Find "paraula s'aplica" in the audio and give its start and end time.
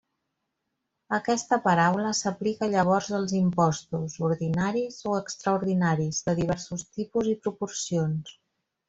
1.65-2.69